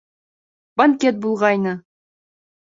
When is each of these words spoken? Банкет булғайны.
Банкет 0.81 1.19
булғайны. 1.27 1.75